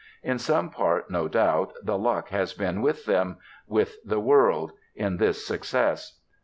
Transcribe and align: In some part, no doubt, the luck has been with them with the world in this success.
In 0.23 0.39
some 0.39 0.71
part, 0.71 1.11
no 1.11 1.27
doubt, 1.27 1.73
the 1.83 1.95
luck 1.95 2.29
has 2.29 2.53
been 2.55 2.81
with 2.81 3.05
them 3.05 3.37
with 3.67 3.97
the 4.03 4.19
world 4.19 4.71
in 4.95 5.17
this 5.17 5.45
success. 5.45 6.19